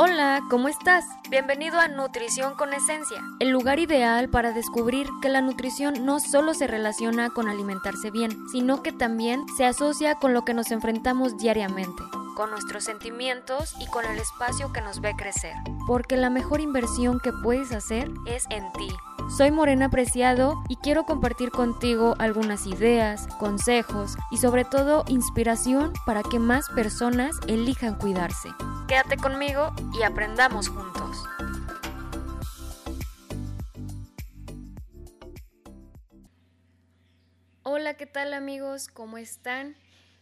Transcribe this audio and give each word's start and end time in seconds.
Hola, 0.00 0.42
¿cómo 0.48 0.68
estás? 0.68 1.04
Bienvenido 1.28 1.80
a 1.80 1.88
Nutrición 1.88 2.54
con 2.54 2.72
Esencia, 2.72 3.20
el 3.40 3.48
lugar 3.48 3.80
ideal 3.80 4.28
para 4.28 4.52
descubrir 4.52 5.08
que 5.20 5.28
la 5.28 5.40
nutrición 5.40 6.06
no 6.06 6.20
solo 6.20 6.54
se 6.54 6.68
relaciona 6.68 7.30
con 7.30 7.48
alimentarse 7.48 8.12
bien, 8.12 8.30
sino 8.52 8.80
que 8.84 8.92
también 8.92 9.44
se 9.56 9.64
asocia 9.64 10.14
con 10.14 10.34
lo 10.34 10.44
que 10.44 10.54
nos 10.54 10.70
enfrentamos 10.70 11.36
diariamente, 11.36 12.00
con 12.36 12.52
nuestros 12.52 12.84
sentimientos 12.84 13.74
y 13.80 13.86
con 13.86 14.04
el 14.04 14.20
espacio 14.20 14.72
que 14.72 14.82
nos 14.82 15.00
ve 15.00 15.16
crecer. 15.16 15.54
Porque 15.88 16.16
la 16.16 16.30
mejor 16.30 16.60
inversión 16.60 17.18
que 17.18 17.32
puedes 17.32 17.72
hacer 17.72 18.08
es 18.24 18.44
en 18.50 18.70
ti. 18.74 18.90
Soy 19.36 19.50
Morena 19.50 19.90
Preciado 19.90 20.62
y 20.68 20.76
quiero 20.76 21.06
compartir 21.06 21.50
contigo 21.50 22.14
algunas 22.20 22.66
ideas, 22.68 23.26
consejos 23.40 24.16
y 24.30 24.36
sobre 24.36 24.64
todo 24.64 25.02
inspiración 25.08 25.92
para 26.06 26.22
que 26.22 26.38
más 26.38 26.68
personas 26.68 27.34
elijan 27.48 27.96
cuidarse. 27.96 28.50
Quédate 28.88 29.18
conmigo 29.18 29.74
y 29.92 30.02
aprendamos 30.02 30.70
juntos. 30.70 31.18
Hola, 37.64 37.98
¿qué 37.98 38.06
tal 38.06 38.32
amigos? 38.32 38.88
¿Cómo 38.88 39.18
están? 39.18 39.76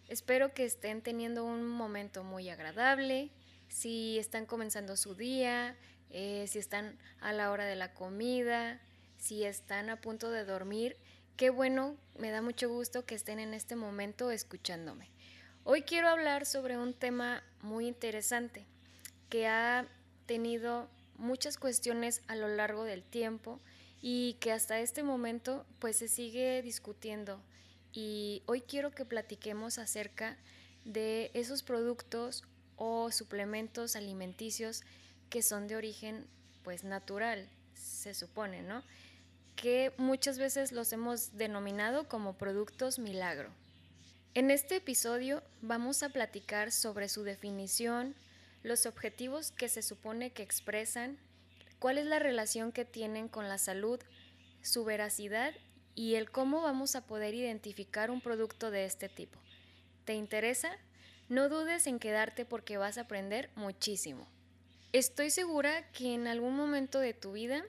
Espero 0.08 0.52
que 0.52 0.64
estén 0.64 1.00
teniendo 1.00 1.44
un 1.44 1.64
momento 1.64 2.24
muy 2.24 2.48
agradable. 2.48 3.30
Si 3.68 4.18
están 4.18 4.46
comenzando 4.46 4.96
su 4.96 5.14
día, 5.14 5.76
eh, 6.10 6.46
si 6.48 6.58
están 6.58 6.98
a 7.20 7.32
la 7.32 7.52
hora 7.52 7.66
de 7.66 7.76
la 7.76 7.94
comida, 7.94 8.80
si 9.16 9.44
están 9.44 9.90
a 9.90 10.00
punto 10.00 10.32
de 10.32 10.44
dormir, 10.44 10.96
qué 11.36 11.50
bueno, 11.50 11.96
me 12.18 12.32
da 12.32 12.42
mucho 12.42 12.68
gusto 12.68 13.06
que 13.06 13.14
estén 13.14 13.38
en 13.38 13.54
este 13.54 13.76
momento 13.76 14.32
escuchándome. 14.32 15.15
Hoy 15.68 15.82
quiero 15.82 16.08
hablar 16.08 16.46
sobre 16.46 16.78
un 16.78 16.94
tema 16.94 17.42
muy 17.60 17.88
interesante 17.88 18.64
que 19.28 19.48
ha 19.48 19.84
tenido 20.26 20.88
muchas 21.18 21.58
cuestiones 21.58 22.22
a 22.28 22.36
lo 22.36 22.46
largo 22.46 22.84
del 22.84 23.02
tiempo 23.02 23.58
y 24.00 24.34
que 24.34 24.52
hasta 24.52 24.78
este 24.78 25.02
momento 25.02 25.66
pues 25.80 25.96
se 25.96 26.06
sigue 26.06 26.62
discutiendo 26.62 27.40
y 27.92 28.44
hoy 28.46 28.60
quiero 28.60 28.92
que 28.92 29.04
platiquemos 29.04 29.78
acerca 29.78 30.36
de 30.84 31.32
esos 31.34 31.64
productos 31.64 32.44
o 32.76 33.10
suplementos 33.10 33.96
alimenticios 33.96 34.84
que 35.30 35.42
son 35.42 35.66
de 35.66 35.74
origen 35.74 36.28
pues 36.62 36.84
natural, 36.84 37.48
se 37.74 38.14
supone, 38.14 38.62
¿no? 38.62 38.84
Que 39.56 39.92
muchas 39.96 40.38
veces 40.38 40.70
los 40.70 40.92
hemos 40.92 41.36
denominado 41.36 42.06
como 42.06 42.34
productos 42.34 43.00
milagro. 43.00 43.50
En 44.36 44.50
este 44.50 44.76
episodio 44.76 45.42
vamos 45.62 46.02
a 46.02 46.10
platicar 46.10 46.70
sobre 46.70 47.08
su 47.08 47.22
definición, 47.22 48.14
los 48.62 48.84
objetivos 48.84 49.50
que 49.50 49.70
se 49.70 49.80
supone 49.80 50.30
que 50.30 50.42
expresan, 50.42 51.16
cuál 51.78 51.96
es 51.96 52.04
la 52.04 52.18
relación 52.18 52.70
que 52.70 52.84
tienen 52.84 53.28
con 53.28 53.48
la 53.48 53.56
salud, 53.56 53.98
su 54.60 54.84
veracidad 54.84 55.54
y 55.94 56.16
el 56.16 56.30
cómo 56.30 56.60
vamos 56.60 56.96
a 56.96 57.06
poder 57.06 57.32
identificar 57.32 58.10
un 58.10 58.20
producto 58.20 58.70
de 58.70 58.84
este 58.84 59.08
tipo. 59.08 59.38
¿Te 60.04 60.12
interesa? 60.12 60.70
No 61.30 61.48
dudes 61.48 61.86
en 61.86 61.98
quedarte 61.98 62.44
porque 62.44 62.76
vas 62.76 62.98
a 62.98 63.04
aprender 63.04 63.48
muchísimo. 63.54 64.28
Estoy 64.92 65.30
segura 65.30 65.90
que 65.92 66.12
en 66.12 66.26
algún 66.26 66.54
momento 66.54 67.00
de 67.00 67.14
tu 67.14 67.32
vida 67.32 67.64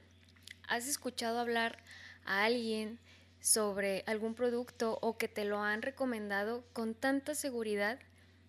has 0.68 0.86
escuchado 0.90 1.40
hablar 1.40 1.78
a 2.26 2.44
alguien 2.44 3.00
sobre 3.42 4.04
algún 4.08 4.34
producto 4.34 4.98
o 5.02 5.18
que 5.18 5.28
te 5.28 5.46
lo 5.46 5.62
han 5.62 5.82
recomendado 5.82 6.64
con 6.74 6.94
tanta 6.94 7.36
seguridad 7.36 8.00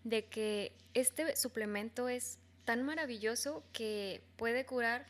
de 0.05 0.25
que 0.27 0.73
este 0.95 1.37
suplemento 1.37 2.09
es 2.09 2.39
tan 2.65 2.83
maravilloso 2.83 3.63
que 3.73 4.23
puede 4.37 4.67
curar 4.67 5.07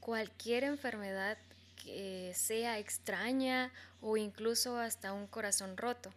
cualquier 0.00 0.64
enfermedad 0.64 1.38
que 1.82 2.32
sea 2.34 2.78
extraña 2.78 3.72
o 4.00 4.16
incluso 4.16 4.78
hasta 4.78 5.12
un 5.12 5.26
corazón 5.26 5.76
roto. 5.76 6.12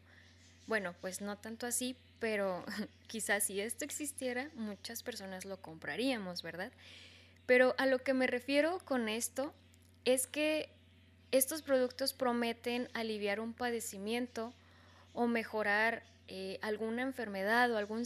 Bueno, 0.67 0.95
pues 1.01 1.21
no 1.21 1.37
tanto 1.37 1.67
así, 1.67 1.95
pero 2.19 2.63
quizás 3.07 3.45
si 3.45 3.61
esto 3.61 3.85
existiera, 3.85 4.49
muchas 4.55 5.03
personas 5.03 5.45
lo 5.45 5.61
compraríamos, 5.61 6.41
¿verdad? 6.41 6.71
Pero 7.45 7.75
a 7.77 7.85
lo 7.85 7.99
que 7.99 8.13
me 8.13 8.27
refiero 8.27 8.79
con 8.85 9.07
esto 9.07 9.53
es 10.05 10.27
que 10.27 10.69
estos 11.37 11.61
productos 11.61 12.13
prometen 12.13 12.89
aliviar 12.93 13.39
un 13.39 13.53
padecimiento 13.53 14.53
o 15.13 15.27
mejorar 15.27 16.03
eh, 16.27 16.59
alguna 16.61 17.03
enfermedad 17.03 17.71
o 17.71 17.77
algún, 17.77 18.03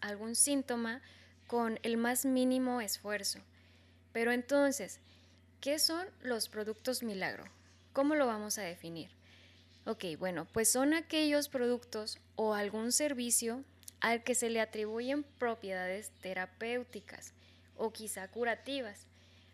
algún 0.00 0.34
síntoma 0.34 1.02
con 1.46 1.78
el 1.82 1.96
más 1.96 2.24
mínimo 2.24 2.80
esfuerzo. 2.80 3.40
Pero 4.12 4.32
entonces, 4.32 5.00
¿qué 5.60 5.78
son 5.78 6.06
los 6.22 6.48
productos 6.48 7.02
milagro? 7.02 7.44
¿Cómo 7.92 8.14
lo 8.14 8.26
vamos 8.26 8.58
a 8.58 8.62
definir? 8.62 9.10
Ok, 9.86 10.04
bueno, 10.18 10.46
pues 10.52 10.68
son 10.68 10.94
aquellos 10.94 11.48
productos 11.48 12.18
o 12.34 12.54
algún 12.54 12.92
servicio 12.92 13.62
al 14.00 14.22
que 14.22 14.34
se 14.34 14.50
le 14.50 14.60
atribuyen 14.60 15.22
propiedades 15.38 16.10
terapéuticas 16.20 17.32
o 17.76 17.92
quizá 17.92 18.28
curativas. 18.28 19.06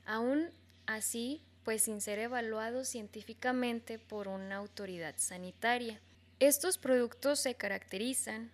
Aún 0.06 0.50
así, 0.86 1.42
pues 1.64 1.82
sin 1.82 2.00
ser 2.00 2.18
evaluados 2.18 2.88
científicamente 2.88 3.98
por 3.98 4.28
una 4.28 4.56
autoridad 4.56 5.14
sanitaria. 5.16 6.00
Estos 6.40 6.78
productos 6.78 7.38
se 7.38 7.54
caracterizan 7.54 8.50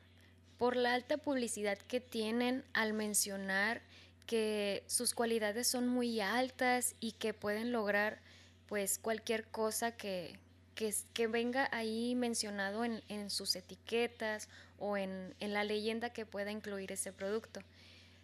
por 0.59 0.77
la 0.77 0.95
alta 0.95 1.17
publicidad 1.17 1.79
que 1.79 2.01
tienen 2.01 2.65
al 2.75 2.93
mencionar 2.93 3.81
que 4.27 4.85
sus 4.87 5.15
cualidades 5.15 5.69
son 5.69 5.89
muy 5.89 6.21
altas 6.21 6.95
y 7.01 7.13
que 7.13 7.33
pueden 7.33 7.73
lograr 7.73 8.21
pues 8.69 8.99
cualquier 8.99 9.47
cosa 9.47 9.93
que, 9.93 10.39
que, 10.75 11.27
venga 11.27 11.69
ahí 11.73 12.15
mencionado 12.15 12.85
en, 12.85 13.03
en 13.09 13.31
sus 13.31 13.57
etiquetas 13.57 14.49
o 14.79 14.99
en, 14.99 15.35
en, 15.41 15.55
la 15.55 15.65
leyenda 15.65 16.11
que 16.11 16.27
pueda 16.27 16.51
incluir 16.51 16.93
ese 16.93 17.13
producto. 17.13 17.63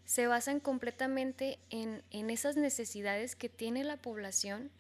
Se 0.05 0.27
basan 0.27 0.61
completamente 0.61 1.59
en, 1.71 2.03
en 2.11 2.31
esas 2.31 2.57
necesidades 2.57 3.37
que 3.37 3.49
tiene 3.49 3.85
la 3.85 3.97
población 3.97 4.71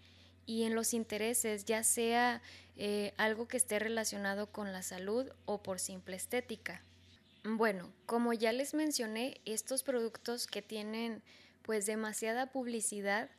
y 0.46 0.64
en 0.64 0.74
los 0.74 0.94
intereses, 0.94 1.64
ya 1.64 1.82
sea 1.82 2.42
eh, 2.76 3.14
algo 3.16 3.48
que 3.48 3.56
esté 3.56 3.78
relacionado 3.78 4.50
con 4.50 4.72
la 4.72 4.82
salud 4.82 5.30
o 5.46 5.62
por 5.62 5.78
simple 5.78 6.16
estética. 6.16 6.82
Bueno, 7.44 7.92
como 8.06 8.32
ya 8.32 8.52
les 8.52 8.74
mencioné, 8.74 9.40
estos 9.44 9.82
productos 9.82 10.46
que 10.46 10.62
tienen 10.62 11.22
pues 11.62 11.86
demasiada 11.86 12.46
publicidad 12.46 13.30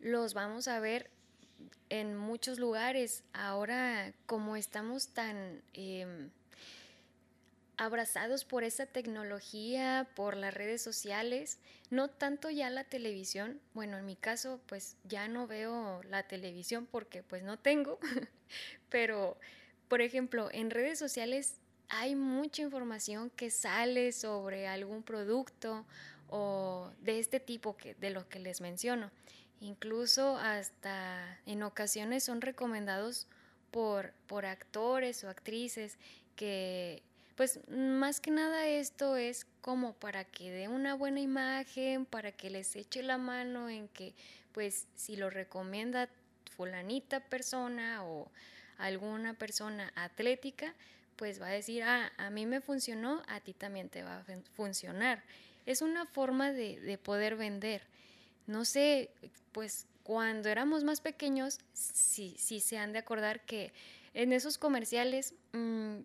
los 0.00 0.34
vamos 0.34 0.68
a 0.68 0.80
ver 0.80 1.10
en 1.90 2.16
muchos 2.16 2.58
lugares. 2.58 3.24
Ahora, 3.32 4.12
como 4.26 4.56
estamos 4.56 5.08
tan 5.08 5.62
em, 5.74 6.30
abrazados 7.78 8.44
por 8.44 8.64
esa 8.64 8.86
tecnología, 8.86 10.08
por 10.14 10.36
las 10.36 10.52
redes 10.52 10.82
sociales, 10.82 11.58
no 11.90 12.08
tanto 12.08 12.50
ya 12.50 12.68
la 12.70 12.84
televisión. 12.84 13.60
Bueno, 13.72 13.96
en 13.96 14.04
mi 14.04 14.16
caso, 14.16 14.60
pues 14.66 14.96
ya 15.04 15.28
no 15.28 15.46
veo 15.46 16.02
la 16.02 16.24
televisión 16.24 16.86
porque 16.90 17.22
pues 17.22 17.44
no 17.44 17.56
tengo, 17.58 17.98
pero 18.90 19.38
por 19.88 20.02
ejemplo, 20.02 20.48
en 20.52 20.70
redes 20.70 20.98
sociales 20.98 21.54
hay 21.88 22.14
mucha 22.14 22.62
información 22.62 23.30
que 23.30 23.50
sale 23.50 24.12
sobre 24.12 24.68
algún 24.68 25.02
producto 25.02 25.86
o 26.28 26.90
de 27.00 27.18
este 27.20 27.40
tipo 27.40 27.76
que 27.76 27.94
de 27.94 28.10
lo 28.10 28.28
que 28.28 28.38
les 28.38 28.60
menciono. 28.60 29.10
Incluso 29.60 30.36
hasta 30.36 31.40
en 31.46 31.62
ocasiones 31.62 32.24
son 32.24 32.42
recomendados 32.42 33.28
por, 33.70 34.12
por 34.26 34.46
actores 34.46 35.24
o 35.24 35.30
actrices 35.30 35.96
que 36.36 37.02
pues 37.38 37.60
más 37.68 38.18
que 38.18 38.32
nada 38.32 38.66
esto 38.66 39.16
es 39.16 39.46
como 39.60 39.92
para 39.92 40.24
que 40.24 40.50
dé 40.50 40.66
una 40.66 40.94
buena 40.94 41.20
imagen, 41.20 42.04
para 42.04 42.32
que 42.32 42.50
les 42.50 42.74
eche 42.74 43.00
la 43.00 43.16
mano 43.16 43.68
en 43.68 43.86
que 43.86 44.12
pues 44.50 44.88
si 44.96 45.14
lo 45.14 45.30
recomienda 45.30 46.08
fulanita 46.56 47.20
persona 47.20 48.04
o 48.04 48.28
alguna 48.76 49.34
persona 49.34 49.92
atlética, 49.94 50.74
pues 51.14 51.40
va 51.40 51.46
a 51.46 51.50
decir, 51.50 51.84
ah, 51.84 52.10
a 52.16 52.28
mí 52.28 52.44
me 52.44 52.60
funcionó, 52.60 53.22
a 53.28 53.38
ti 53.38 53.52
también 53.52 53.88
te 53.88 54.02
va 54.02 54.18
a 54.18 54.24
funcionar. 54.56 55.22
Es 55.64 55.80
una 55.80 56.06
forma 56.06 56.50
de, 56.50 56.98
poder 57.00 57.36
vender. 57.36 57.82
No 58.48 58.64
sé, 58.64 59.10
pues 59.52 59.86
cuando 60.02 60.48
éramos 60.48 60.82
más 60.82 61.00
pequeños, 61.00 61.60
sí, 61.72 62.34
sí 62.36 62.58
se 62.58 62.78
han 62.78 62.92
de 62.92 62.98
acordar 62.98 63.42
que 63.42 63.72
en 64.12 64.32
esos 64.32 64.58
comerciales 64.58 65.34
mm, 65.52 65.98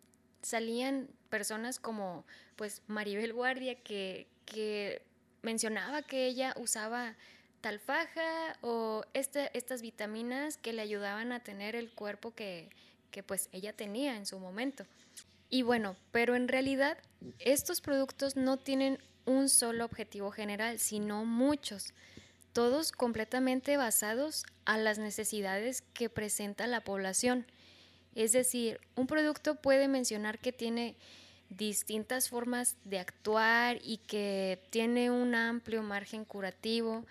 salían 0.43 1.09
personas 1.29 1.79
como 1.79 2.25
pues 2.55 2.83
Maribel 2.87 3.33
Guardia 3.33 3.75
que, 3.75 4.27
que 4.45 5.01
mencionaba 5.41 6.03
que 6.03 6.27
ella 6.27 6.53
usaba 6.57 7.15
tal 7.61 7.79
faja 7.79 8.57
o 8.61 9.03
este, 9.13 9.49
estas 9.57 9.81
vitaminas 9.81 10.57
que 10.57 10.73
le 10.73 10.81
ayudaban 10.81 11.31
a 11.31 11.39
tener 11.39 11.75
el 11.75 11.91
cuerpo 11.91 12.35
que, 12.35 12.69
que 13.09 13.23
pues 13.23 13.49
ella 13.51 13.73
tenía 13.73 14.15
en 14.15 14.25
su 14.25 14.37
momento. 14.37 14.85
Y 15.49 15.61
bueno, 15.61 15.95
pero 16.11 16.35
en 16.35 16.47
realidad 16.47 16.97
estos 17.39 17.79
productos 17.79 18.35
no 18.35 18.57
tienen 18.57 18.99
un 19.25 19.49
solo 19.49 19.85
objetivo 19.85 20.31
general, 20.31 20.79
sino 20.79 21.25
muchos, 21.25 21.93
todos 22.51 22.91
completamente 22.91 23.77
basados 23.77 24.45
a 24.65 24.77
las 24.77 24.97
necesidades 24.97 25.81
que 25.93 26.09
presenta 26.09 26.67
la 26.67 26.81
población. 26.81 27.45
Es 28.15 28.31
decir, 28.31 28.79
un 28.95 29.07
producto 29.07 29.55
puede 29.55 29.87
mencionar 29.87 30.39
que 30.39 30.51
tiene 30.51 30.95
distintas 31.49 32.29
formas 32.29 32.75
de 32.83 32.99
actuar 32.99 33.79
y 33.83 33.97
que 33.97 34.59
tiene 34.69 35.11
un 35.11 35.35
amplio 35.35 35.83
margen 35.83 36.25
curativo 36.25 37.05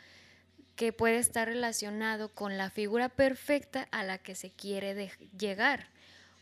que 0.77 0.93
puede 0.93 1.19
estar 1.19 1.49
relacionado 1.49 2.29
con 2.29 2.57
la 2.57 2.71
figura 2.71 3.09
perfecta 3.09 3.89
a 3.91 4.05
la 4.05 4.19
que 4.19 4.35
se 4.35 4.51
quiere 4.51 5.13
llegar. 5.39 5.89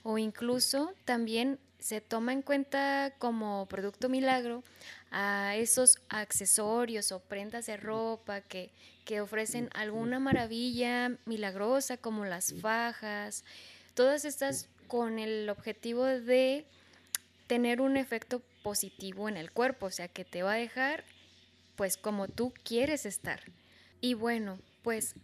O 0.03 0.19
incluso 0.19 0.95
también 1.05 1.59
se 1.79 2.01
toma 2.01 2.33
en 2.33 2.43
cuenta 2.43 3.13
como 3.19 3.67
producto 3.67 4.09
milagro 4.09 4.63
a 5.11 5.57
esos 5.57 5.99
accesorios 6.09 7.11
o 7.11 7.21
prendas 7.21 7.67
de 7.67 7.77
ropa 7.77 8.43
que, 8.43 8.71
que 9.05 9.21
ofrecen 9.21 9.69
alguna 9.75 10.21
maravilla 10.21 11.17
milagrosa 11.25 11.97
como 11.97 12.25
las 12.25 12.55
fajas, 12.61 13.45
todas 13.95 14.25
estas 14.25 14.69
con 14.89 15.19
el 15.19 15.49
objetivo 15.49 16.05
de 16.05 16.67
tener 17.47 17.81
un 17.81 17.97
efecto 17.97 18.43
positivo 18.63 19.29
en 19.29 19.37
el 19.37 19.51
cuerpo, 19.51 19.87
o 19.87 19.91
sea, 19.91 20.09
que 20.09 20.25
te 20.25 20.43
va 20.43 20.55
a 20.55 20.57
dejar 20.57 21.05
pues 21.77 21.97
como 21.97 22.29
tú 22.29 22.53
quieres 22.63 23.07
estar. 23.07 23.41
Y 24.01 24.15
bueno, 24.15 24.59
pues 24.83 25.15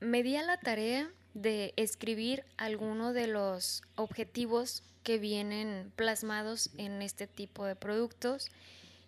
me 0.00 0.22
di 0.22 0.36
a 0.36 0.42
la 0.42 0.58
tarea 0.58 1.10
de 1.34 1.74
escribir 1.76 2.44
algunos 2.56 3.14
de 3.14 3.26
los 3.26 3.82
objetivos 3.96 4.82
que 5.02 5.18
vienen 5.18 5.92
plasmados 5.96 6.70
en 6.78 7.02
este 7.02 7.26
tipo 7.26 7.64
de 7.64 7.76
productos 7.76 8.48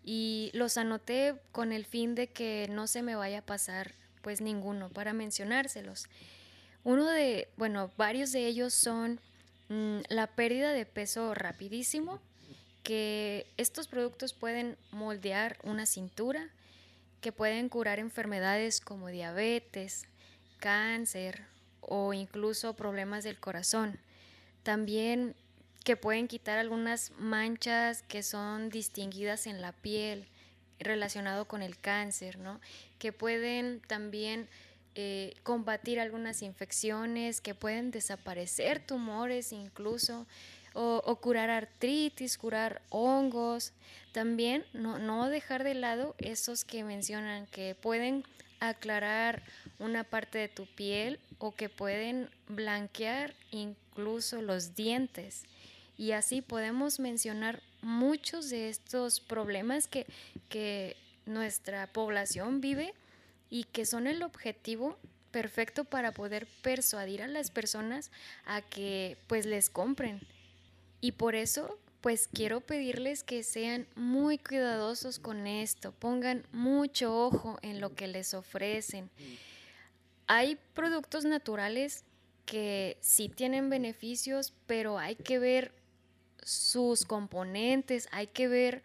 y 0.05 0.51
los 0.53 0.77
anoté 0.77 1.35
con 1.53 1.73
el 1.73 1.85
fin 1.85 2.15
de 2.15 2.29
que 2.29 2.67
no 2.71 2.87
se 2.87 3.03
me 3.03 3.15
vaya 3.15 3.39
a 3.39 3.47
pasar 3.47 3.93
pues 4.23 4.41
ninguno 4.41 4.89
para 4.91 5.13
mencionárselos. 5.13 6.09
Uno 6.87 7.11
de, 7.11 7.49
bueno, 7.57 7.91
varios 7.97 8.31
de 8.31 8.47
ellos 8.47 8.73
son 8.73 9.19
mm, 9.71 10.03
la 10.09 10.29
pérdida 10.29 10.73
de 10.73 10.87
peso 10.87 11.35
rapidísimo, 11.35 12.21
que 12.85 13.45
estos 13.57 13.89
productos 13.89 14.35
pueden 14.35 14.77
moldear 14.93 15.59
una 15.65 15.85
cintura, 15.85 16.49
que 17.21 17.33
pueden 17.33 17.69
curar 17.71 17.99
enfermedades 17.99 18.81
como 18.81 19.09
diabetes, 19.09 20.07
cáncer 20.61 21.43
o 21.81 22.13
incluso 22.13 22.75
problemas 22.75 23.25
del 23.25 23.41
corazón. 23.41 23.99
También 24.63 25.35
que 25.83 25.97
pueden 25.97 26.29
quitar 26.29 26.57
algunas 26.57 27.11
manchas 27.19 28.05
que 28.05 28.23
son 28.23 28.71
distinguidas 28.71 29.49
en 29.49 29.61
la 29.61 29.73
piel 29.73 30.29
relacionado 30.79 31.47
con 31.47 31.63
el 31.63 31.77
cáncer, 31.81 32.39
¿no? 32.39 32.61
Que 33.01 33.13
pueden 33.13 33.81
también 33.89 34.49
eh, 34.99 35.35
combatir 35.43 36.01
algunas 36.01 36.41
infecciones, 36.41 37.43
que 37.43 37.55
pueden 37.55 37.91
desaparecer 37.91 38.81
tumores 38.81 39.53
incluso, 39.53 40.27
o, 40.73 41.17
curar 41.17 41.51
artritis, 41.51 42.39
curar 42.39 42.81
hongos. 42.89 43.75
También 44.13 44.65
no, 44.73 44.99
no 44.99 45.29
dejar 45.29 45.65
de 45.65 45.75
lado 45.75 46.15
esos 46.17 46.65
que 46.65 46.83
mencionan 46.83 47.47
que 47.49 47.75
pueden 47.75 48.25
aclarar 48.59 49.43
una 49.79 50.03
parte 50.03 50.39
de 50.39 50.49
tu 50.49 50.65
piel 50.65 51.21
o 51.39 51.55
que 51.55 51.69
pueden 51.69 52.31
blanquear 52.49 53.35
incluso 53.51 54.41
los 54.41 54.75
dientes. 54.75 55.45
Y 55.99 56.13
así 56.13 56.41
podemos 56.41 57.01
mencionar 57.01 57.63
muchos 57.83 58.49
de 58.49 58.71
estos 58.71 59.21
problemas 59.21 59.89
que, 59.89 60.07
que 60.49 60.97
nuestra 61.27 61.87
población 61.87 62.63
vive 62.63 62.95
y 63.51 63.65
que 63.65 63.87
son 63.87 64.07
el 64.07 64.23
objetivo 64.23 64.99
perfecto 65.31 65.85
para 65.85 66.13
poder 66.13 66.47
persuadir 66.63 67.23
a 67.23 67.29
las 67.29 67.51
personas 67.51 68.11
a 68.45 68.63
que 68.63 69.19
pues 69.27 69.47
les 69.47 69.71
compren. 69.71 70.21
Y 71.01 71.13
por 71.13 71.35
eso 71.35 71.79
pues 72.01 72.29
quiero 72.33 72.61
pedirles 72.61 73.25
que 73.25 73.43
sean 73.43 73.87
muy 73.97 74.39
cuidadosos 74.39 75.19
con 75.19 75.47
esto, 75.47 75.93
pongan 75.93 76.47
mucho 76.53 77.27
ojo 77.27 77.59
en 77.63 77.81
lo 77.81 77.95
que 77.95 78.07
les 78.07 78.33
ofrecen. 78.33 79.11
Hay 80.29 80.57
productos 80.75 81.25
naturales 81.25 82.05
que 82.45 82.97
sí 83.01 83.29
tienen 83.29 83.69
beneficios, 83.69 84.53
pero 84.67 84.99
hay 84.99 85.17
que 85.17 85.39
ver 85.39 85.73
sus 86.43 87.05
componentes, 87.05 88.09
hay 88.13 88.29
que 88.29 88.47
ver 88.47 88.83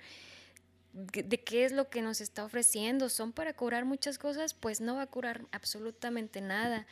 de 0.93 1.39
qué 1.43 1.65
es 1.65 1.71
lo 1.71 1.89
que 1.89 2.01
nos 2.01 2.21
está 2.21 2.43
ofreciendo. 2.43 3.09
¿Son 3.09 3.31
para 3.31 3.53
curar 3.53 3.85
muchas 3.85 4.17
cosas? 4.17 4.53
Pues 4.53 4.81
no 4.81 4.95
va 4.95 5.03
a 5.03 5.07
curar 5.07 5.41
absolutamente 5.51 6.41
nada. 6.41 6.85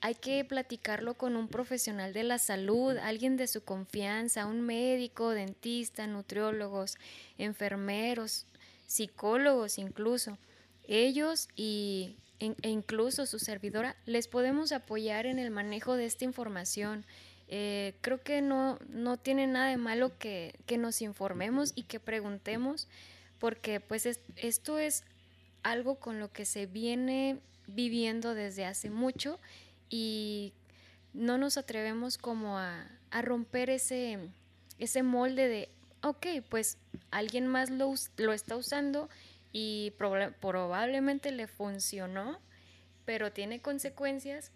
Hay 0.00 0.14
que 0.14 0.44
platicarlo 0.44 1.14
con 1.14 1.36
un 1.36 1.48
profesional 1.48 2.12
de 2.12 2.24
la 2.24 2.38
salud, 2.38 2.96
alguien 2.98 3.36
de 3.36 3.46
su 3.46 3.62
confianza, 3.62 4.46
un 4.46 4.60
médico, 4.60 5.30
dentista, 5.30 6.06
nutriólogos, 6.06 6.96
enfermeros, 7.38 8.46
psicólogos 8.86 9.78
incluso. 9.78 10.36
Ellos 10.86 11.48
y, 11.56 12.16
e 12.38 12.68
incluso 12.68 13.24
su 13.24 13.38
servidora 13.38 13.96
les 14.04 14.28
podemos 14.28 14.72
apoyar 14.72 15.24
en 15.26 15.38
el 15.38 15.50
manejo 15.50 15.96
de 15.96 16.04
esta 16.04 16.24
información 16.24 17.06
eh, 17.48 17.94
creo 18.00 18.22
que 18.22 18.40
no, 18.40 18.78
no 18.88 19.18
tiene 19.18 19.46
nada 19.46 19.68
de 19.68 19.76
malo 19.76 20.16
que, 20.18 20.54
nos 20.78 21.02
informemos 21.02 21.72
y 21.74 21.84
que 21.84 22.00
preguntemos, 22.00 22.88
porque 23.38 23.80
pues 23.80 24.06
esto 24.36 24.78
es 24.78 25.04
algo 25.62 25.96
con 25.96 26.18
lo 26.20 26.32
que 26.32 26.44
se 26.44 26.66
viene 26.66 27.40
viviendo 27.66 28.34
desde 28.34 28.66
hace 28.66 28.90
mucho 28.90 29.40
y 29.88 30.52
no 31.12 31.38
nos 31.38 31.56
atrevemos 31.56 32.18
como 32.18 32.58
a, 32.58 32.86
romper 33.22 33.70
ese, 33.70 34.18
ese 34.80 35.04
molde 35.04 35.46
de, 35.46 35.68
ok, 36.02 36.26
pues 36.48 36.78
alguien 37.12 37.46
más 37.46 37.70
lo, 37.70 37.94
lo 38.16 38.32
está 38.32 38.56
usando 38.56 39.08
y 39.52 39.92
probablemente 40.40 41.30
le 41.30 41.46
funcionó, 41.46 42.40
pero 43.04 43.30
tiene 43.30 43.60
consecuencias 43.60 44.50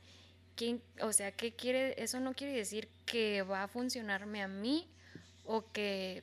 o 1.02 1.12
sea, 1.12 1.32
¿qué 1.32 1.52
quiere? 1.52 2.02
Eso 2.02 2.20
no 2.20 2.34
quiere 2.34 2.52
decir 2.52 2.88
que 3.06 3.42
va 3.42 3.64
a 3.64 3.68
funcionarme 3.68 4.42
a 4.42 4.48
mí 4.48 4.88
o 5.44 5.70
que 5.72 6.22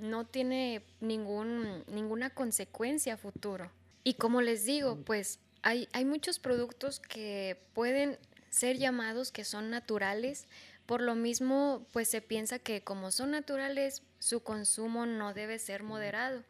no 0.00 0.26
tiene 0.26 0.82
ningún, 1.00 1.84
ninguna 1.88 2.30
consecuencia 2.30 3.16
futuro. 3.16 3.70
Y 4.04 4.14
como 4.14 4.40
les 4.40 4.64
digo, 4.64 4.96
pues 5.04 5.38
hay, 5.62 5.88
hay 5.92 6.04
muchos 6.04 6.38
productos 6.38 7.00
que 7.00 7.60
pueden 7.74 8.18
ser 8.50 8.78
llamados 8.78 9.30
que 9.30 9.44
son 9.44 9.70
naturales, 9.70 10.46
por 10.86 11.02
lo 11.02 11.14
mismo, 11.14 11.86
pues 11.92 12.08
se 12.08 12.20
piensa 12.20 12.58
que 12.58 12.82
como 12.82 13.12
son 13.12 13.30
naturales, 13.30 14.02
su 14.18 14.40
consumo 14.40 15.06
no 15.06 15.34
debe 15.34 15.60
ser 15.60 15.84
moderado. 15.84 16.42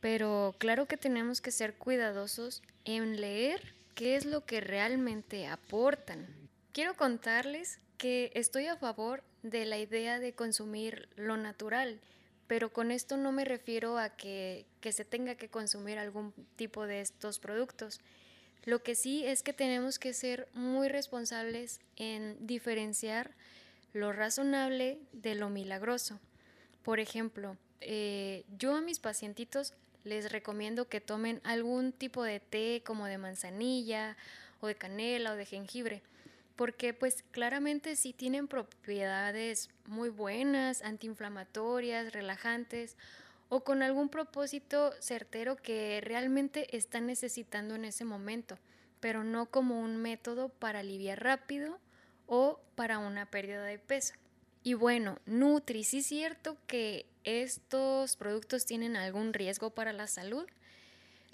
Pero 0.00 0.54
claro 0.58 0.86
que 0.86 0.96
tenemos 0.96 1.40
que 1.40 1.50
ser 1.50 1.74
cuidadosos 1.74 2.62
en 2.84 3.20
leer 3.20 3.74
qué 3.94 4.14
es 4.14 4.26
lo 4.26 4.44
que 4.44 4.60
realmente 4.60 5.48
aportan. 5.48 6.26
Quiero 6.72 6.94
contarles 6.94 7.78
que 7.98 8.30
estoy 8.34 8.66
a 8.66 8.76
favor 8.76 9.24
de 9.42 9.64
la 9.64 9.78
idea 9.78 10.18
de 10.18 10.34
consumir 10.34 11.08
lo 11.16 11.36
natural, 11.36 12.00
pero 12.54 12.72
con 12.72 12.92
esto 12.92 13.16
no 13.16 13.32
me 13.32 13.44
refiero 13.44 13.98
a 13.98 14.10
que, 14.10 14.64
se 14.80 15.04
tenga 15.04 15.34
que 15.34 15.48
consumir 15.48 15.98
algún 15.98 16.32
tipo 16.54 16.86
de 16.86 17.00
estos 17.00 17.40
productos. 17.40 18.00
Lo 18.64 18.80
que 18.84 18.94
sí 18.94 19.26
es 19.26 19.42
que 19.42 19.52
tenemos 19.52 19.98
que 19.98 20.12
ser 20.12 20.46
muy 20.54 20.86
responsables 20.86 21.80
en 21.96 22.36
diferenciar 22.46 23.32
lo 23.92 24.12
razonable 24.12 25.00
de 25.12 25.34
lo 25.34 25.50
milagroso. 25.50 26.20
Por 26.84 27.00
ejemplo, 27.00 27.56
eh, 27.80 28.44
yo 28.56 28.76
a 28.76 28.80
mis 28.80 29.00
pacientitos 29.00 29.74
les 30.04 30.30
recomiendo 30.30 30.88
que 30.88 31.00
tomen 31.00 31.40
algún 31.42 31.90
tipo 31.90 32.22
de 32.22 32.38
té 32.38 32.84
como 32.86 33.06
de 33.06 33.18
manzanilla 33.18 34.16
o 34.60 34.68
de 34.68 34.76
canela 34.76 35.32
o 35.32 35.34
de 35.34 35.44
jengibre 35.44 36.02
porque 36.56 36.94
pues 36.94 37.24
claramente 37.30 37.96
sí 37.96 38.12
tienen 38.12 38.48
propiedades 38.48 39.70
muy 39.86 40.08
buenas, 40.08 40.82
antiinflamatorias, 40.82 42.12
relajantes 42.12 42.96
o 43.48 43.64
con 43.64 43.82
algún 43.82 44.08
propósito 44.08 44.92
certero 45.00 45.56
que 45.56 46.00
realmente 46.02 46.76
están 46.76 47.06
necesitando 47.06 47.74
en 47.74 47.84
ese 47.84 48.04
momento, 48.04 48.58
pero 49.00 49.24
no 49.24 49.46
como 49.46 49.80
un 49.80 49.96
método 49.96 50.48
para 50.48 50.80
aliviar 50.80 51.22
rápido 51.22 51.78
o 52.26 52.60
para 52.74 52.98
una 52.98 53.26
pérdida 53.26 53.64
de 53.64 53.78
peso. 53.78 54.14
Y 54.62 54.74
bueno, 54.74 55.18
Nutri, 55.26 55.84
¿sí 55.84 55.98
es 55.98 56.06
cierto 56.06 56.56
que 56.66 57.04
estos 57.24 58.16
productos 58.16 58.64
tienen 58.64 58.96
algún 58.96 59.34
riesgo 59.34 59.70
para 59.70 59.92
la 59.92 60.06
salud? 60.06 60.46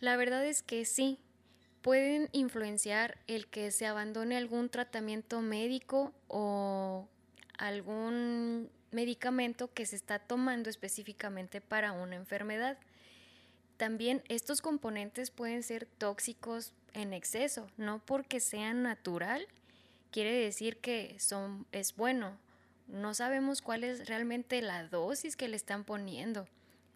La 0.00 0.16
verdad 0.16 0.44
es 0.44 0.62
que 0.62 0.84
sí, 0.84 1.18
pueden 1.82 2.28
influenciar 2.32 3.18
el 3.26 3.46
que 3.46 3.70
se 3.70 3.87
abandone 3.87 4.37
algún 4.37 4.68
tratamiento 4.68 5.40
médico 5.40 6.12
o 6.28 7.08
algún 7.58 8.70
medicamento 8.90 9.72
que 9.72 9.87
se 9.87 9.96
está 9.96 10.18
tomando 10.18 10.68
específicamente 10.68 11.60
para 11.60 11.92
una 11.92 12.16
enfermedad. 12.16 12.78
también 13.76 14.22
estos 14.28 14.60
componentes 14.60 15.30
pueden 15.30 15.62
ser 15.62 15.87
tóxicos 15.87 16.75
en 16.92 17.14
exceso, 17.14 17.66
no 17.78 17.99
porque 18.04 18.38
sean 18.40 18.82
natural, 18.82 19.46
quiere 20.10 20.32
decir 20.32 20.76
que 20.78 21.16
son, 21.18 21.66
es 21.72 21.96
bueno. 21.96 22.37
No 22.88 23.14
sabemos 23.14 23.62
cuál 23.62 23.84
es 23.84 24.08
realmente 24.08 24.60
la 24.60 24.87
dosis 24.87 25.37
que 25.37 25.49
le 25.49 25.56
están 25.56 25.84
poniendo. 25.84 26.46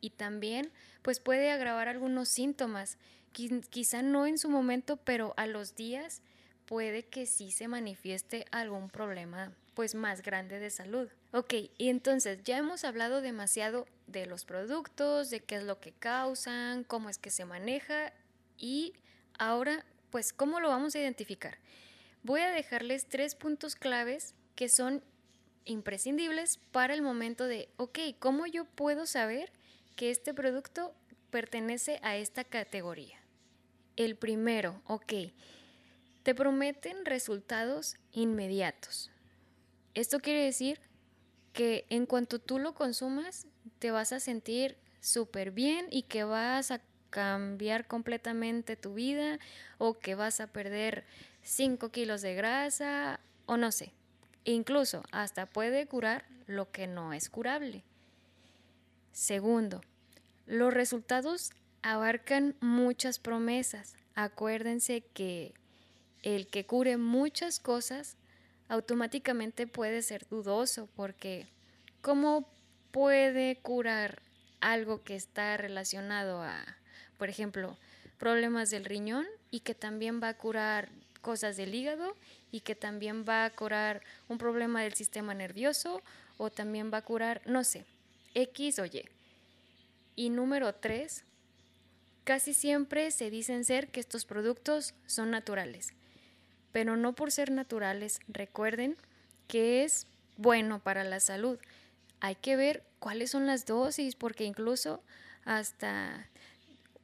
Y 0.04 0.10
también, 0.10 0.70
pues 1.00 1.18
puede 1.18 1.50
agravar 1.50 1.88
algunos 1.88 2.28
síntomas, 2.28 2.98
quizá 3.32 4.02
no 4.02 4.26
en 4.26 4.36
su 4.36 4.50
momento, 4.50 4.98
pero 4.98 5.32
a 5.38 5.46
los 5.46 5.76
días 5.76 6.20
puede 6.66 7.04
que 7.04 7.24
sí 7.24 7.50
se 7.50 7.68
manifieste 7.68 8.44
algún 8.50 8.90
problema 8.90 9.54
pues 9.72 9.94
más 9.94 10.20
grande 10.20 10.58
de 10.58 10.68
salud. 10.68 11.08
Ok, 11.32 11.54
y 11.78 11.88
entonces 11.88 12.44
ya 12.44 12.58
hemos 12.58 12.84
hablado 12.84 13.22
demasiado 13.22 13.86
de 14.06 14.26
los 14.26 14.44
productos, 14.44 15.30
de 15.30 15.40
qué 15.40 15.56
es 15.56 15.62
lo 15.62 15.80
que 15.80 15.92
causan, 15.92 16.84
cómo 16.84 17.08
es 17.08 17.16
que 17.16 17.30
se 17.30 17.46
maneja 17.46 18.12
y 18.58 18.92
ahora 19.38 19.86
pues 20.10 20.34
cómo 20.34 20.60
lo 20.60 20.68
vamos 20.68 20.94
a 20.94 20.98
identificar. 20.98 21.56
Voy 22.22 22.42
a 22.42 22.50
dejarles 22.50 23.06
tres 23.08 23.34
puntos 23.36 23.74
claves 23.74 24.34
que 24.54 24.68
son 24.68 25.02
imprescindibles 25.64 26.58
para 26.72 26.92
el 26.92 27.00
momento 27.00 27.46
de, 27.46 27.70
ok, 27.78 28.00
¿cómo 28.18 28.46
yo 28.46 28.66
puedo 28.66 29.06
saber 29.06 29.50
que 29.96 30.10
este 30.10 30.34
producto 30.34 30.94
pertenece 31.30 32.00
a 32.02 32.16
esta 32.16 32.44
categoría? 32.44 33.18
El 33.96 34.16
primero, 34.16 34.82
ok, 34.86 35.12
te 36.22 36.34
prometen 36.34 37.04
resultados 37.04 37.96
inmediatos. 38.12 39.10
Esto 39.94 40.18
quiere 40.20 40.44
decir 40.44 40.80
que 41.52 41.86
en 41.88 42.06
cuanto 42.06 42.40
tú 42.40 42.58
lo 42.58 42.74
consumas, 42.74 43.46
te 43.78 43.90
vas 43.90 44.12
a 44.12 44.20
sentir 44.20 44.76
súper 45.00 45.52
bien 45.52 45.86
y 45.90 46.02
que 46.02 46.24
vas 46.24 46.70
a 46.70 46.80
cambiar 47.10 47.86
completamente 47.86 48.74
tu 48.74 48.94
vida 48.94 49.38
o 49.78 49.98
que 49.98 50.16
vas 50.16 50.40
a 50.40 50.48
perder 50.48 51.04
5 51.42 51.90
kilos 51.90 52.22
de 52.22 52.34
grasa 52.34 53.20
o 53.46 53.56
no 53.56 53.70
sé. 53.70 53.92
Incluso 54.42 55.04
hasta 55.12 55.46
puede 55.46 55.86
curar 55.86 56.24
lo 56.46 56.72
que 56.72 56.88
no 56.88 57.12
es 57.12 57.30
curable. 57.30 57.84
Segundo, 59.24 59.80
los 60.44 60.74
resultados 60.74 61.52
abarcan 61.80 62.56
muchas 62.60 63.18
promesas. 63.18 63.96
Acuérdense 64.14 65.00
que 65.14 65.54
el 66.22 66.46
que 66.46 66.66
cure 66.66 66.98
muchas 66.98 67.58
cosas 67.58 68.18
automáticamente 68.68 69.66
puede 69.66 70.02
ser 70.02 70.28
dudoso 70.28 70.90
porque 70.94 71.46
¿cómo 72.02 72.46
puede 72.90 73.56
curar 73.62 74.20
algo 74.60 75.02
que 75.02 75.16
está 75.16 75.56
relacionado 75.56 76.42
a, 76.42 76.62
por 77.16 77.30
ejemplo, 77.30 77.78
problemas 78.18 78.68
del 78.68 78.84
riñón 78.84 79.24
y 79.50 79.60
que 79.60 79.74
también 79.74 80.22
va 80.22 80.28
a 80.28 80.36
curar 80.36 80.90
cosas 81.22 81.56
del 81.56 81.74
hígado 81.74 82.14
y 82.52 82.60
que 82.60 82.74
también 82.74 83.24
va 83.26 83.46
a 83.46 83.50
curar 83.56 84.02
un 84.28 84.36
problema 84.36 84.82
del 84.82 84.92
sistema 84.92 85.32
nervioso 85.32 86.02
o 86.36 86.50
también 86.50 86.92
va 86.92 86.98
a 86.98 87.02
curar, 87.06 87.40
no 87.46 87.64
sé, 87.64 87.86
X 88.34 88.78
o 88.78 88.86
Y. 88.86 89.08
Y 90.16 90.30
número 90.30 90.74
tres, 90.74 91.24
casi 92.24 92.54
siempre 92.54 93.10
se 93.10 93.30
dicen 93.30 93.64
ser 93.64 93.88
que 93.88 94.00
estos 94.00 94.24
productos 94.24 94.94
son 95.06 95.30
naturales 95.30 95.94
pero 96.74 96.96
no 96.96 97.12
por 97.12 97.30
ser 97.30 97.52
naturales. 97.52 98.18
Recuerden 98.26 98.96
que 99.46 99.84
es 99.84 100.08
bueno 100.36 100.80
para 100.80 101.04
la 101.04 101.20
salud. 101.20 101.56
Hay 102.18 102.34
que 102.34 102.56
ver 102.56 102.82
cuáles 102.98 103.30
son 103.30 103.46
las 103.46 103.64
dosis, 103.64 104.16
porque 104.16 104.42
incluso 104.42 105.00
hasta 105.44 106.28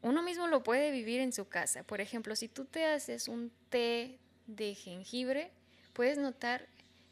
uno 0.02 0.24
mismo 0.24 0.48
lo 0.48 0.64
puede 0.64 0.90
vivir 0.90 1.20
en 1.20 1.32
su 1.32 1.46
casa. 1.46 1.84
Por 1.84 2.00
ejemplo, 2.00 2.34
si 2.34 2.48
tú 2.48 2.64
te 2.64 2.84
haces 2.84 3.28
un 3.28 3.52
té 3.68 4.18
de 4.48 4.74
jengibre, 4.74 5.52
puedes 5.92 6.18
notar 6.18 6.66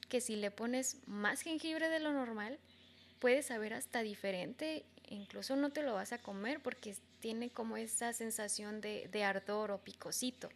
que 0.09 0.21
si 0.21 0.35
le 0.35 0.51
pones 0.51 0.97
más 1.07 1.43
jengibre 1.43 1.89
de 1.89 2.01
lo 2.01 2.13
normal, 2.13 2.59
puede 3.19 3.43
saber 3.43 3.75
hasta 3.75 4.03
diferente. 4.03 4.85
Incluso 5.09 5.57
no 5.57 5.71
te 5.71 5.83
lo 5.83 5.95
vas 5.95 6.13
a 6.13 6.19
comer 6.19 6.61
porque 6.61 6.97
tiene 7.21 7.51
como 7.51 7.77
esa 7.77 8.13
sensación 8.13 8.81
de, 8.81 9.25
ardor 9.25 9.71
o 9.71 9.79
picosito. 9.79 10.49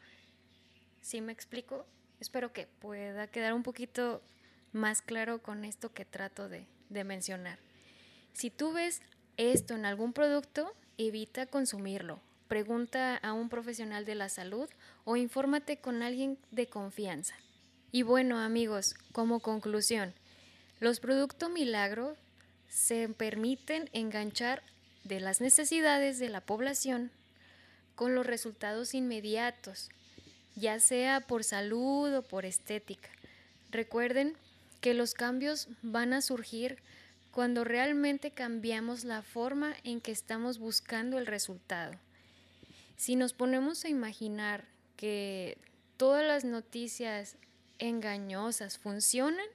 ¿Sí 1.00 1.20
me 1.20 1.32
explico? 1.32 1.86
Espero 2.20 2.52
que 2.52 2.66
pueda 2.66 3.26
quedar 3.26 3.54
un 3.54 3.62
poquito 3.62 4.22
más 4.72 5.02
claro 5.02 5.42
con 5.42 5.64
esto 5.64 5.92
que 5.92 6.04
trato 6.04 6.48
de, 6.48 6.66
de 6.88 7.04
mencionar. 7.04 7.58
Si 8.32 8.50
tú 8.50 8.72
ves 8.72 9.02
esto 9.36 9.74
en 9.74 9.84
algún 9.84 10.12
producto, 10.12 10.72
evita 10.98 11.46
consumirlo. 11.46 12.20
Pregunta 12.48 13.16
a 13.16 13.32
un 13.32 13.48
profesional 13.48 14.04
de 14.04 14.14
la 14.14 14.28
salud 14.28 14.68
o 15.04 15.16
infórmate 15.16 15.78
con 15.78 16.02
alguien 16.02 16.38
de 16.50 16.66
confianza. 16.66 17.34
Y 17.90 18.02
bueno 18.02 18.38
amigos, 18.38 18.94
como 19.12 19.40
conclusión, 19.40 20.14
los 20.80 21.00
productos 21.00 21.50
milagro 21.50 22.16
se 22.72 23.08
permiten 23.08 23.90
enganchar 23.92 24.62
de 25.04 25.20
las 25.20 25.42
necesidades 25.42 26.18
de 26.18 26.30
la 26.30 26.40
población 26.40 27.10
con 27.94 28.14
los 28.14 28.24
resultados 28.24 28.94
inmediatos 28.94 29.90
ya 30.54 30.80
sea 30.80 31.20
por 31.20 31.44
salud 31.44 32.14
o 32.14 32.22
por 32.22 32.44
estética. 32.44 33.08
Recuerden 33.70 34.36
que 34.80 34.94
los 34.94 35.14
cambios 35.14 35.68
van 35.82 36.12
a 36.12 36.22
surgir 36.22 36.78
cuando 37.30 37.64
realmente 37.64 38.30
cambiamos 38.30 39.04
la 39.04 39.22
forma 39.22 39.74
en 39.84 40.00
que 40.00 40.12
estamos 40.12 40.58
buscando 40.58 41.18
el 41.18 41.26
resultado. 41.26 41.94
Si 42.96 43.16
nos 43.16 43.32
ponemos 43.32 43.84
a 43.84 43.88
imaginar 43.88 44.64
que 44.96 45.56
todas 45.96 46.26
las 46.26 46.44
noticias 46.44 47.36
engañosas 47.78 48.78
funcionan, 48.78 49.46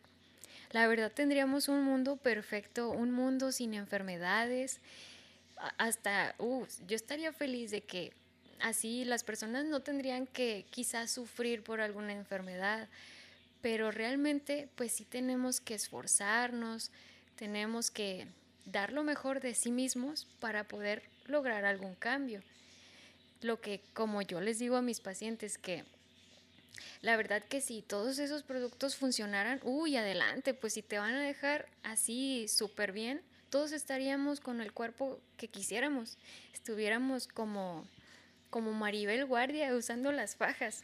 la 0.72 0.88
verdad 0.88 1.12
tendríamos 1.12 1.68
un 1.68 1.84
mundo 1.84 2.18
perfecto, 2.18 2.90
un 2.90 3.12
mundo 3.12 3.52
sin 3.52 3.74
enfermedades. 3.74 4.80
Hasta, 5.78 6.36
uh, 6.40 6.66
yo 6.88 6.96
estaría 6.96 7.32
feliz 7.34 7.72
de 7.72 7.82
que 7.82 8.14
así 8.60 9.06
las 9.06 9.24
personas 9.24 9.66
no 9.66 9.82
tendrían 9.82 10.28
que 10.28 10.66
quizás 10.70 11.12
sufrir 11.12 11.64
por 11.64 11.82
alguna 11.82 12.14
enfermedad, 12.14 12.88
pero 13.62 13.92
realmente 13.92 14.70
pues 14.76 14.92
sí 14.92 15.06
tenemos 15.06 15.62
que 15.62 15.76
esforzarnos, 15.76 16.92
tenemos 17.36 17.90
que 17.90 18.28
dar 18.66 18.92
lo 18.92 19.04
mejor 19.04 19.40
de 19.40 19.56
sí 19.56 19.72
mismos 19.72 20.28
para 20.40 20.66
poder 20.66 21.04
lograr 21.26 21.66
algún 21.66 21.96
cambio. 21.96 22.42
Lo 23.42 23.62
que 23.62 23.82
como 23.94 24.22
yo 24.22 24.42
les 24.42 24.60
digo 24.60 24.76
a 24.76 24.82
mis 24.82 25.00
pacientes 25.00 25.58
que 25.58 25.86
la 27.01 27.18
verdad 27.18 27.44
que 27.44 27.62
si 27.62 27.82
todos 27.82 28.20
esos 28.20 28.44
productos 28.44 28.96
funcionaran, 28.96 29.60
uy, 29.63 29.98
adelante, 29.98 30.54
pues 30.54 30.74
si 30.74 30.82
te 30.82 31.00
van 31.00 31.13
a 31.16 31.22
dejar 31.22 31.68
así 31.84 32.48
súper 32.48 32.92
bien, 32.92 33.22
todos 33.50 33.72
estaríamos 33.72 34.39
con 34.39 34.62
el 34.62 34.74
cuerpo 34.74 35.20
que 35.38 35.48
quisiéramos, 35.48 36.18
estuviéramos 36.54 37.27
como 37.27 37.86
como 38.50 38.72
Maribel 38.74 39.25
Guardia 39.25 39.75
usando 39.75 40.12
las 40.12 40.36
fajas. 40.36 40.84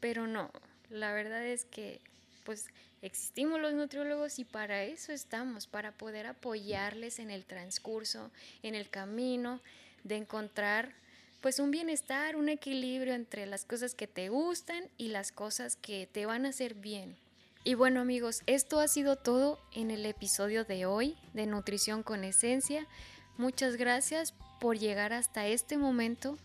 Pero 0.00 0.26
no, 0.26 0.50
la 0.88 1.12
verdad 1.12 1.44
es 1.44 1.64
que 1.64 2.00
pues 2.44 2.68
existimos 3.02 3.60
los 3.60 3.74
nutriólogos 3.74 4.38
y 4.38 4.44
para 4.44 4.82
eso 4.82 5.12
estamos, 5.12 5.66
para 5.66 5.92
poder 5.92 6.26
apoyarles 6.26 7.18
en 7.18 7.30
el 7.30 7.44
transcurso, 7.44 8.30
en 8.62 8.74
el 8.74 8.88
camino 8.88 9.60
de 10.04 10.16
encontrar 10.16 10.92
pues 11.40 11.58
un 11.58 11.70
bienestar, 11.70 12.36
un 12.36 12.48
equilibrio 12.48 13.14
entre 13.14 13.46
las 13.46 13.64
cosas 13.64 13.94
que 13.94 14.06
te 14.06 14.28
gustan 14.28 14.84
y 14.98 15.08
las 15.08 15.32
cosas 15.32 15.76
que 15.76 16.06
te 16.06 16.26
van 16.26 16.44
a 16.44 16.50
hacer 16.50 16.74
bien. 16.74 17.16
Y 17.64 17.74
bueno 17.74 18.00
amigos, 18.00 18.42
esto 18.46 18.80
ha 18.80 18.88
sido 18.88 19.16
todo 19.16 19.58
en 19.72 19.90
el 19.90 20.06
episodio 20.06 20.64
de 20.64 20.86
hoy 20.86 21.16
de 21.34 21.46
Nutrición 21.46 22.02
con 22.02 22.24
Esencia. 22.24 22.86
Muchas 23.36 23.76
gracias 23.76 24.34
por 24.60 24.78
llegar 24.78 25.12
hasta 25.12 25.46
este 25.46 25.76
momento. 25.76 26.38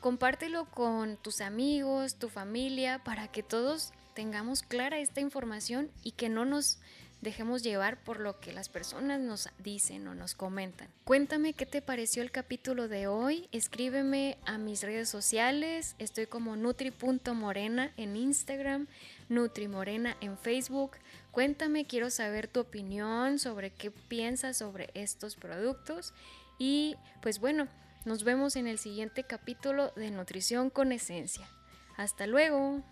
Compártelo 0.00 0.66
con 0.66 1.16
tus 1.16 1.40
amigos, 1.40 2.16
tu 2.16 2.28
familia, 2.28 3.02
para 3.02 3.28
que 3.28 3.42
todos 3.42 3.92
tengamos 4.14 4.62
clara 4.62 4.98
esta 4.98 5.20
información 5.20 5.90
y 6.02 6.12
que 6.12 6.28
no 6.28 6.44
nos 6.44 6.78
dejemos 7.20 7.62
llevar 7.62 8.02
por 8.02 8.20
lo 8.20 8.40
que 8.40 8.52
las 8.52 8.68
personas 8.68 9.20
nos 9.20 9.48
dicen 9.58 10.06
o 10.08 10.14
nos 10.14 10.34
comentan. 10.34 10.88
Cuéntame 11.04 11.52
qué 11.52 11.66
te 11.66 11.82
pareció 11.82 12.22
el 12.22 12.30
capítulo 12.30 12.88
de 12.88 13.06
hoy, 13.06 13.48
escríbeme 13.52 14.38
a 14.44 14.58
mis 14.58 14.82
redes 14.82 15.08
sociales, 15.08 15.96
estoy 15.98 16.26
como 16.26 16.56
nutri.morena 16.56 17.92
en 17.96 18.16
Instagram, 18.16 18.86
nutrimorena 19.28 20.16
en 20.20 20.38
Facebook. 20.38 20.92
Cuéntame, 21.30 21.86
quiero 21.86 22.10
saber 22.10 22.48
tu 22.48 22.60
opinión 22.60 23.38
sobre 23.38 23.70
qué 23.70 23.90
piensas 23.90 24.58
sobre 24.58 24.90
estos 24.94 25.36
productos 25.36 26.14
y 26.58 26.96
pues 27.20 27.38
bueno, 27.38 27.68
nos 28.04 28.24
vemos 28.24 28.56
en 28.56 28.66
el 28.66 28.78
siguiente 28.78 29.24
capítulo 29.24 29.92
de 29.96 30.10
Nutrición 30.10 30.70
con 30.70 30.92
Esencia. 30.92 31.48
Hasta 31.96 32.26
luego. 32.26 32.82